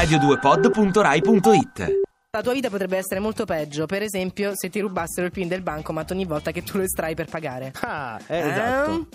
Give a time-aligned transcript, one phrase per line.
[0.00, 2.00] radio2pod.rai.it
[2.30, 5.60] La tua vita potrebbe essere molto peggio, per esempio se ti rubassero il PIN del
[5.60, 7.70] bancomat ogni volta che tu lo estrai per pagare.
[7.80, 9.08] Ah, eh, esatto.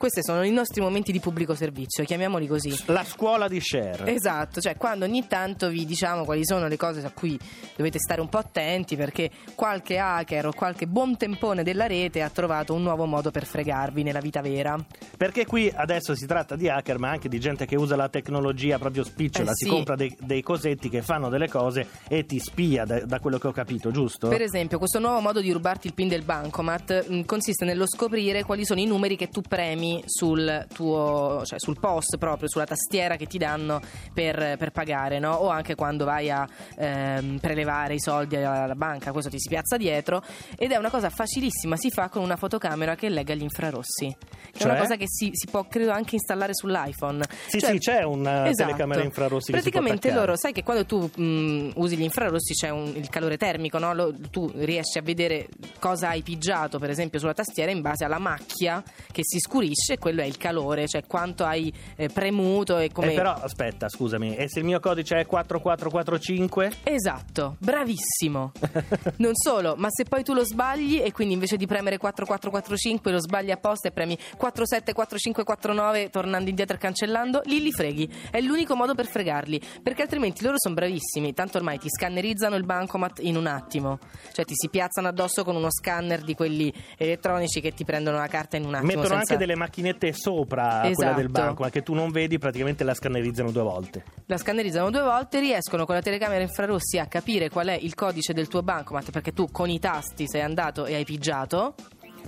[0.00, 2.74] Questi sono i nostri momenti di pubblico servizio, chiamiamoli così.
[2.86, 4.10] La scuola di share.
[4.14, 7.38] Esatto, cioè quando ogni tanto vi diciamo quali sono le cose a cui
[7.76, 12.30] dovete stare un po' attenti perché qualche hacker o qualche buon tempone della rete ha
[12.30, 14.74] trovato un nuovo modo per fregarvi nella vita vera.
[15.18, 18.78] Perché qui adesso si tratta di hacker, ma anche di gente che usa la tecnologia
[18.78, 19.70] proprio spicciola, Eh si sì.
[19.70, 23.48] compra dei, dei cosetti che fanno delle cose e ti spia, da, da quello che
[23.48, 24.28] ho capito, giusto?
[24.28, 28.44] Per esempio, questo nuovo modo di rubarti il PIN del bancomat mh, consiste nello scoprire
[28.44, 33.16] quali sono i numeri che tu premi sul tuo, cioè sul POS proprio, sulla tastiera
[33.16, 33.80] che ti danno
[34.12, 35.32] per, per pagare, no?
[35.34, 39.76] O anche quando vai a ehm, prelevare i soldi alla banca, questo ti si piazza
[39.76, 40.22] dietro
[40.56, 44.16] ed è una cosa facilissima, si fa con una fotocamera che lega gli infrarossi.
[44.50, 44.70] Che è Cioè?
[44.70, 47.24] una cosa che si, si può credo anche installare sull'iPhone.
[47.48, 48.68] Sì, Cioè- sì, c'è una Esatto.
[48.70, 53.08] telecamera infrarossi Praticamente loro, sai che quando tu mh, usi gli infrarossi c'è un- il
[53.08, 53.94] calore termico, no?
[53.94, 55.48] Lo- tu riesci a vedere
[55.78, 59.98] cosa hai pigiato, per esempio, sulla tastiera in base alla macchia che si scurisce, e
[59.98, 63.12] quello è il calore, cioè quanto hai eh, premuto e come.
[63.12, 66.72] Eh, però aspetta, scusami, e se il mio codice è 4445?
[66.82, 68.52] Esatto, bravissimo.
[69.16, 73.20] non solo, ma se poi tu lo sbagli e quindi invece di premere 4445 lo
[73.20, 78.10] sbagli apposta e premi 474549 tornando indietro e cancellando, lì li freghi.
[78.30, 82.64] È l'unico modo per fregarli, perché altrimenti loro sono bravissimi, tanto ormai ti scannerizzano il
[82.64, 83.98] bancomat in un attimo.
[84.32, 88.26] Cioè ti si piazzano addosso con uno scanner di quelli elettronici che ti prendono la
[88.26, 88.88] carta in un attimo.
[88.88, 91.16] Mettono senza- anche delle macchinette sopra quella Esatto.
[91.16, 94.04] del banco, ma che tu non vedi, praticamente la scannerizzano due volte.
[94.26, 98.32] La scannerizzano due volte, riescono con la telecamera infrarossi a capire qual è il codice
[98.32, 101.74] del tuo bancomat perché tu con i tasti sei andato e hai pigiato.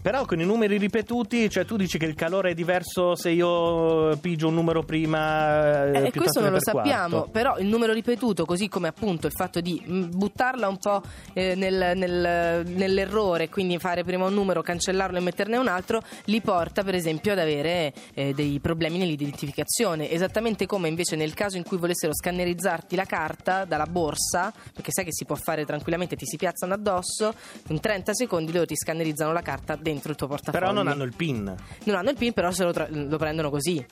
[0.02, 4.16] Però con i numeri ripetuti, cioè tu dici che il calore è diverso se io
[4.16, 5.84] pigio un numero prima.
[5.92, 7.30] Eh, Eh, e questo non lo sappiamo, quarto.
[7.30, 11.02] però il numero ripetuto, così come appunto il fatto di mh, buttarla un po'
[11.34, 16.40] eh, nel- nel- nell'errore, quindi fare prima un numero, cancellarlo e metterne un altro, li
[16.40, 20.10] porta per esempio ad avere eh, dei problemi nell'identificazione.
[20.10, 25.04] Esattamente come invece nel caso in cui volessero scannerizzarti la carta dalla borsa, perché sai
[25.04, 27.32] che si può fare tranquillamente, ti si piazzano addosso,
[27.68, 30.58] in 30 secondi loro ti scannerizzano la carta dentro il tuo portafoglio.
[30.64, 31.54] Però non hanno il PIN.
[31.84, 33.84] Non hanno il PIN, però se lo, tra- lo prendono così.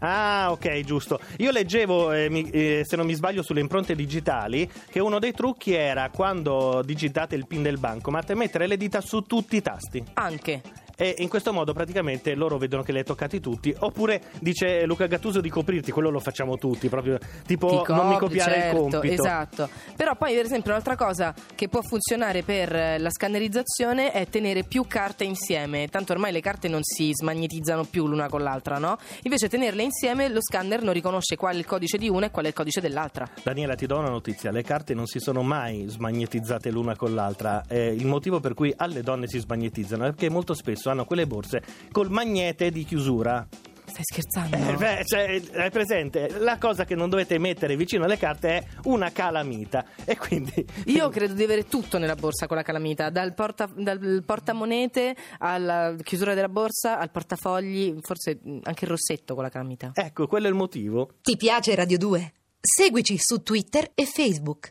[0.00, 1.18] Ah, ok, giusto.
[1.38, 5.32] Io leggevo, eh, mi- eh, se non mi sbaglio, sulle impronte digitali che uno dei
[5.32, 10.02] trucchi era quando digitate il PIN del bancomat mettere le dita su tutti i tasti.
[10.14, 10.62] Anche.
[11.00, 13.72] E in questo modo praticamente loro vedono che li hai toccati tutti.
[13.78, 18.18] Oppure dice Luca Gattuso di coprirti, quello lo facciamo tutti, proprio tipo Ti non mi
[18.18, 19.22] copri, copiare certo, il compito.
[19.22, 19.68] Esatto.
[19.96, 24.88] Però poi, per esempio, un'altra cosa che può funzionare per la scannerizzazione è tenere più
[24.88, 25.86] carte insieme.
[25.86, 28.98] Tanto ormai le carte non si smagnetizzano più l'una con l'altra, no?
[29.22, 32.46] Invece tenerle insieme lo scanner non riconosce qual è il codice di una e qual
[32.46, 33.28] è il codice dell'altra.
[33.40, 37.62] Daniela, ti do una notizia: le carte non si sono mai smagnetizzate l'una con l'altra.
[37.68, 41.26] Eh, il motivo per cui alle donne si smagnetizzano è perché molto spesso hanno quelle
[41.26, 43.46] borse col magnete di chiusura.
[43.88, 44.56] Stai scherzando?
[44.56, 46.38] Eh, beh, cioè, è presente?
[46.38, 49.84] La cosa che non dovete mettere vicino alle carte è una calamita.
[50.04, 50.64] E quindi.
[50.86, 55.96] Io credo di avere tutto nella borsa con la calamita, dal, porta- dal portamonete alla
[56.02, 59.92] chiusura della borsa al portafogli, forse anche il rossetto con la calamita.
[59.94, 61.14] Ecco, quello è il motivo.
[61.22, 62.32] Ti piace Radio 2?
[62.60, 64.66] Seguici su Twitter e Facebook.